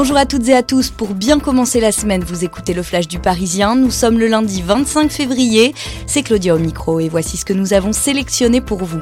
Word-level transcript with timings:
Bonjour 0.00 0.16
à 0.16 0.24
toutes 0.24 0.48
et 0.48 0.54
à 0.54 0.62
tous. 0.62 0.88
Pour 0.88 1.12
bien 1.12 1.38
commencer 1.38 1.78
la 1.78 1.92
semaine, 1.92 2.24
vous 2.24 2.42
écoutez 2.42 2.72
le 2.72 2.82
Flash 2.82 3.06
du 3.06 3.18
Parisien. 3.18 3.76
Nous 3.76 3.90
sommes 3.90 4.18
le 4.18 4.28
lundi 4.28 4.62
25 4.62 5.12
février. 5.12 5.74
C'est 6.06 6.22
Claudia 6.22 6.54
au 6.54 6.58
micro 6.58 7.00
et 7.00 7.10
voici 7.10 7.36
ce 7.36 7.44
que 7.44 7.52
nous 7.52 7.74
avons 7.74 7.92
sélectionné 7.92 8.62
pour 8.62 8.82
vous. 8.82 9.00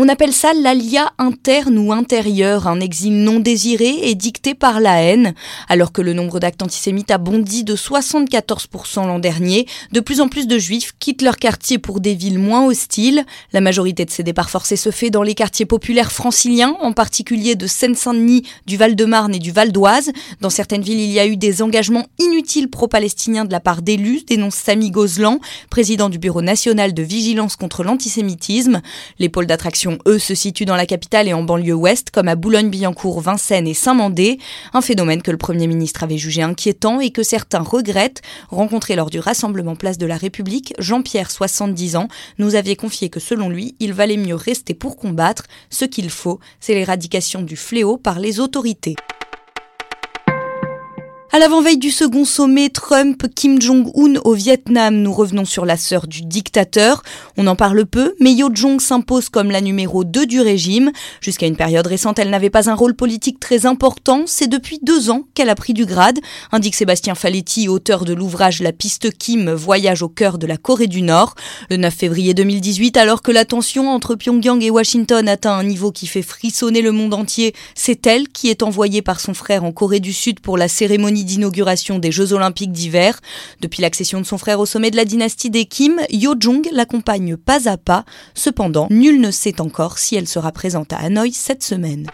On 0.00 0.08
appelle 0.08 0.32
ça 0.32 0.52
l'alia 0.54 1.12
interne 1.18 1.76
ou 1.76 1.92
intérieur, 1.92 2.68
un 2.68 2.78
exil 2.78 3.14
non 3.24 3.40
désiré 3.40 3.96
et 4.02 4.14
dicté 4.14 4.54
par 4.54 4.78
la 4.78 5.02
haine. 5.02 5.34
Alors 5.68 5.90
que 5.90 6.00
le 6.00 6.12
nombre 6.12 6.38
d'actes 6.38 6.62
antisémites 6.62 7.10
a 7.10 7.18
bondi 7.18 7.64
de 7.64 7.74
74% 7.74 9.08
l'an 9.08 9.18
dernier, 9.18 9.66
de 9.90 9.98
plus 9.98 10.20
en 10.20 10.28
plus 10.28 10.46
de 10.46 10.56
juifs 10.56 10.92
quittent 11.00 11.22
leur 11.22 11.36
quartier 11.36 11.78
pour 11.78 11.98
des 11.98 12.14
villes 12.14 12.38
moins 12.38 12.64
hostiles. 12.64 13.26
La 13.52 13.60
majorité 13.60 14.04
de 14.04 14.10
ces 14.12 14.22
départs 14.22 14.50
forcés 14.50 14.76
se 14.76 14.92
fait 14.92 15.10
dans 15.10 15.24
les 15.24 15.34
quartiers 15.34 15.66
populaires 15.66 16.12
franciliens, 16.12 16.76
en 16.80 16.92
particulier 16.92 17.56
de 17.56 17.66
Seine-Saint-Denis, 17.66 18.44
du 18.66 18.76
Val-de-Marne 18.76 19.34
et 19.34 19.40
du 19.40 19.50
Val 19.50 19.72
d'Oise. 19.72 20.12
Dans 20.40 20.48
certaines 20.48 20.82
villes, 20.82 21.00
il 21.00 21.10
y 21.10 21.18
a 21.18 21.26
eu 21.26 21.36
des 21.36 21.60
engagements 21.60 22.06
inutiles 22.20 22.70
pro-palestiniens 22.70 23.46
de 23.46 23.50
la 23.50 23.58
part 23.58 23.82
d'élus, 23.82 24.22
dénonce 24.24 24.54
Samy 24.54 24.92
Gozlan, 24.92 25.40
président 25.70 26.08
du 26.08 26.20
Bureau 26.20 26.40
national 26.40 26.94
de 26.94 27.02
vigilance 27.02 27.56
contre 27.56 27.82
l'antisémitisme. 27.82 28.80
Eux, 30.06 30.18
se 30.18 30.34
situent 30.34 30.64
dans 30.64 30.76
la 30.76 30.84
capitale 30.84 31.28
et 31.28 31.32
en 31.32 31.42
banlieue 31.42 31.72
ouest, 31.72 32.10
comme 32.10 32.28
à 32.28 32.34
Boulogne-Billancourt, 32.34 33.20
Vincennes 33.20 33.66
et 33.66 33.74
Saint-Mandé, 33.74 34.38
un 34.74 34.82
phénomène 34.82 35.22
que 35.22 35.30
le 35.30 35.38
Premier 35.38 35.66
ministre 35.66 36.02
avait 36.02 36.18
jugé 36.18 36.42
inquiétant 36.42 37.00
et 37.00 37.10
que 37.10 37.22
certains 37.22 37.60
regrettent. 37.60 38.22
Rencontré 38.50 38.96
lors 38.96 39.10
du 39.10 39.20
rassemblement 39.20 39.76
Place 39.76 39.98
de 39.98 40.06
la 40.06 40.16
République, 40.16 40.74
Jean-Pierre, 40.78 41.30
70 41.30 41.96
ans, 41.96 42.08
nous 42.38 42.54
avait 42.54 42.76
confié 42.76 43.08
que 43.08 43.20
selon 43.20 43.48
lui, 43.48 43.76
il 43.80 43.92
valait 43.92 44.16
mieux 44.16 44.34
rester 44.34 44.74
pour 44.74 44.96
combattre. 44.96 45.44
Ce 45.70 45.84
qu'il 45.84 46.10
faut, 46.10 46.40
c'est 46.60 46.74
l'éradication 46.74 47.42
du 47.42 47.56
fléau 47.56 47.96
par 47.96 48.18
les 48.18 48.40
autorités. 48.40 48.96
À 51.30 51.38
l'avant-veille 51.38 51.76
du 51.76 51.90
second 51.90 52.24
sommet 52.24 52.70
Trump-Kim 52.70 53.60
Jong-un 53.60 54.18
au 54.24 54.32
Vietnam, 54.32 54.96
nous 54.96 55.12
revenons 55.12 55.44
sur 55.44 55.66
la 55.66 55.76
sœur 55.76 56.06
du 56.06 56.22
dictateur. 56.22 57.02
On 57.36 57.46
en 57.46 57.54
parle 57.54 57.84
peu, 57.84 58.14
mais 58.18 58.32
Yo 58.32 58.48
Jong 58.50 58.80
s'impose 58.80 59.28
comme 59.28 59.50
la 59.50 59.60
numéro 59.60 60.04
2 60.04 60.24
du 60.24 60.40
régime. 60.40 60.90
Jusqu'à 61.20 61.46
une 61.46 61.56
période 61.56 61.86
récente, 61.86 62.18
elle 62.18 62.30
n'avait 62.30 62.48
pas 62.48 62.70
un 62.70 62.74
rôle 62.74 62.94
politique 62.94 63.40
très 63.40 63.66
important. 63.66 64.22
C'est 64.24 64.46
depuis 64.46 64.78
deux 64.82 65.10
ans 65.10 65.24
qu'elle 65.34 65.50
a 65.50 65.54
pris 65.54 65.74
du 65.74 65.84
grade, 65.84 66.18
indique 66.50 66.74
Sébastien 66.74 67.14
Faletti, 67.14 67.68
auteur 67.68 68.06
de 68.06 68.14
l'ouvrage 68.14 68.62
La 68.62 68.72
piste 68.72 69.10
Kim, 69.18 69.50
voyage 69.50 70.00
au 70.00 70.08
cœur 70.08 70.38
de 70.38 70.46
la 70.46 70.56
Corée 70.56 70.86
du 70.86 71.02
Nord. 71.02 71.34
Le 71.68 71.76
9 71.76 71.94
février 71.94 72.32
2018, 72.32 72.96
alors 72.96 73.20
que 73.20 73.32
la 73.32 73.44
tension 73.44 73.90
entre 73.90 74.14
Pyongyang 74.14 74.62
et 74.62 74.70
Washington 74.70 75.28
atteint 75.28 75.58
un 75.58 75.64
niveau 75.64 75.92
qui 75.92 76.06
fait 76.06 76.22
frissonner 76.22 76.80
le 76.80 76.92
monde 76.92 77.12
entier, 77.12 77.54
c'est 77.74 78.06
elle 78.06 78.28
qui 78.28 78.48
est 78.48 78.62
envoyée 78.62 79.02
par 79.02 79.20
son 79.20 79.34
frère 79.34 79.64
en 79.64 79.72
Corée 79.72 80.00
du 80.00 80.14
Sud 80.14 80.40
pour 80.40 80.56
la 80.56 80.68
cérémonie 80.68 81.18
d'inauguration 81.28 82.00
des 82.00 82.10
Jeux 82.10 82.32
Olympiques 82.32 82.72
d'hiver. 82.72 83.20
Depuis 83.60 83.82
l'accession 83.82 84.20
de 84.20 84.26
son 84.26 84.38
frère 84.38 84.58
au 84.58 84.66
sommet 84.66 84.90
de 84.90 84.96
la 84.96 85.04
dynastie 85.04 85.50
des 85.50 85.66
Kim, 85.66 86.00
Yo 86.10 86.34
Jong 86.38 86.68
l'accompagne 86.72 87.36
pas 87.36 87.68
à 87.68 87.76
pas. 87.76 88.04
Cependant, 88.34 88.88
nul 88.90 89.20
ne 89.20 89.30
sait 89.30 89.60
encore 89.60 89.98
si 89.98 90.16
elle 90.16 90.28
sera 90.28 90.50
présente 90.50 90.92
à 90.92 90.96
Hanoï 90.96 91.32
cette 91.32 91.62
semaine. 91.62 92.06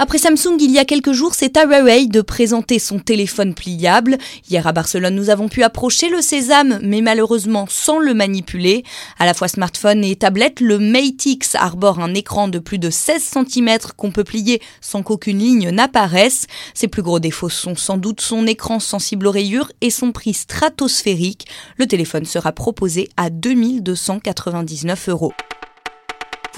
Après 0.00 0.18
Samsung, 0.18 0.58
il 0.60 0.70
y 0.70 0.78
a 0.78 0.84
quelques 0.84 1.10
jours, 1.10 1.34
c'est 1.34 1.56
à 1.56 1.64
Huawei 1.64 2.06
de 2.06 2.20
présenter 2.20 2.78
son 2.78 3.00
téléphone 3.00 3.52
pliable. 3.52 4.16
Hier 4.48 4.64
à 4.64 4.70
Barcelone, 4.70 5.16
nous 5.16 5.28
avons 5.28 5.48
pu 5.48 5.64
approcher 5.64 6.08
le 6.08 6.22
Sésame, 6.22 6.78
mais 6.84 7.00
malheureusement 7.00 7.66
sans 7.68 7.98
le 7.98 8.14
manipuler. 8.14 8.84
À 9.18 9.26
la 9.26 9.34
fois 9.34 9.48
smartphone 9.48 10.04
et 10.04 10.14
tablette, 10.14 10.60
le 10.60 10.78
Mate 10.78 11.26
X 11.26 11.56
arbore 11.56 11.98
un 11.98 12.14
écran 12.14 12.46
de 12.46 12.60
plus 12.60 12.78
de 12.78 12.90
16 12.90 13.20
cm 13.22 13.78
qu'on 13.96 14.12
peut 14.12 14.22
plier 14.22 14.62
sans 14.80 15.02
qu'aucune 15.02 15.40
ligne 15.40 15.70
n'apparaisse. 15.70 16.46
Ses 16.74 16.86
plus 16.86 17.02
gros 17.02 17.18
défauts 17.18 17.48
sont 17.48 17.74
sans 17.74 17.96
doute 17.96 18.20
son 18.20 18.46
écran 18.46 18.78
sensible 18.78 19.26
aux 19.26 19.32
rayures 19.32 19.72
et 19.80 19.90
son 19.90 20.12
prix 20.12 20.32
stratosphérique. 20.32 21.48
Le 21.76 21.86
téléphone 21.86 22.24
sera 22.24 22.52
proposé 22.52 23.08
à 23.16 23.30
2299 23.30 25.08
euros. 25.08 25.32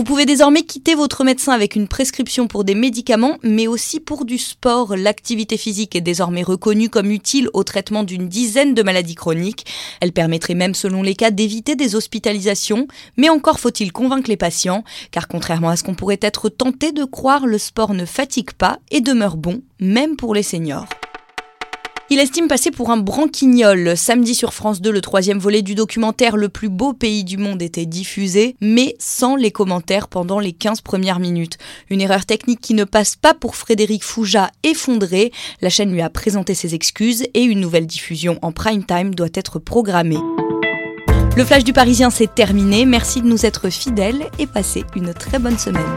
Vous 0.00 0.04
pouvez 0.04 0.24
désormais 0.24 0.62
quitter 0.62 0.94
votre 0.94 1.24
médecin 1.24 1.52
avec 1.52 1.76
une 1.76 1.86
prescription 1.86 2.46
pour 2.46 2.64
des 2.64 2.74
médicaments, 2.74 3.36
mais 3.42 3.66
aussi 3.66 4.00
pour 4.00 4.24
du 4.24 4.38
sport. 4.38 4.96
L'activité 4.96 5.58
physique 5.58 5.94
est 5.94 6.00
désormais 6.00 6.42
reconnue 6.42 6.88
comme 6.88 7.10
utile 7.10 7.50
au 7.52 7.64
traitement 7.64 8.02
d'une 8.02 8.26
dizaine 8.26 8.72
de 8.72 8.82
maladies 8.82 9.14
chroniques. 9.14 9.66
Elle 10.00 10.12
permettrait 10.12 10.54
même, 10.54 10.74
selon 10.74 11.02
les 11.02 11.14
cas, 11.14 11.30
d'éviter 11.30 11.76
des 11.76 11.96
hospitalisations. 11.96 12.88
Mais 13.18 13.28
encore 13.28 13.60
faut-il 13.60 13.92
convaincre 13.92 14.30
les 14.30 14.38
patients, 14.38 14.84
car 15.10 15.28
contrairement 15.28 15.68
à 15.68 15.76
ce 15.76 15.84
qu'on 15.84 15.94
pourrait 15.94 16.18
être 16.22 16.48
tenté 16.48 16.92
de 16.92 17.04
croire, 17.04 17.46
le 17.46 17.58
sport 17.58 17.92
ne 17.92 18.06
fatigue 18.06 18.52
pas 18.52 18.78
et 18.90 19.02
demeure 19.02 19.36
bon, 19.36 19.60
même 19.80 20.16
pour 20.16 20.34
les 20.34 20.42
seniors. 20.42 20.86
Il 22.12 22.18
estime 22.18 22.48
passer 22.48 22.72
pour 22.72 22.90
un 22.90 22.96
branquignol. 22.96 23.96
Samedi 23.96 24.34
sur 24.34 24.52
France 24.52 24.80
2, 24.80 24.90
le 24.90 25.00
troisième 25.00 25.38
volet 25.38 25.62
du 25.62 25.76
documentaire 25.76 26.36
Le 26.36 26.48
plus 26.48 26.68
beau 26.68 26.92
pays 26.92 27.22
du 27.22 27.36
monde 27.36 27.62
était 27.62 27.86
diffusé, 27.86 28.56
mais 28.60 28.96
sans 28.98 29.36
les 29.36 29.52
commentaires 29.52 30.08
pendant 30.08 30.40
les 30.40 30.52
15 30.52 30.80
premières 30.80 31.20
minutes. 31.20 31.56
Une 31.88 32.00
erreur 32.00 32.26
technique 32.26 32.60
qui 32.60 32.74
ne 32.74 32.82
passe 32.82 33.14
pas 33.14 33.32
pour 33.32 33.54
Frédéric 33.54 34.02
Fouja 34.02 34.50
effondré. 34.64 35.30
La 35.60 35.70
chaîne 35.70 35.92
lui 35.92 36.02
a 36.02 36.10
présenté 36.10 36.54
ses 36.54 36.74
excuses 36.74 37.22
et 37.32 37.44
une 37.44 37.60
nouvelle 37.60 37.86
diffusion 37.86 38.40
en 38.42 38.50
prime 38.50 38.84
time 38.84 39.14
doit 39.14 39.28
être 39.34 39.60
programmée. 39.60 40.18
Le 41.36 41.44
flash 41.44 41.62
du 41.62 41.72
Parisien 41.72 42.10
s'est 42.10 42.26
terminé. 42.26 42.86
Merci 42.86 43.22
de 43.22 43.28
nous 43.28 43.46
être 43.46 43.70
fidèles 43.70 44.26
et 44.40 44.48
passez 44.48 44.82
une 44.96 45.14
très 45.14 45.38
bonne 45.38 45.58
semaine. 45.58 45.96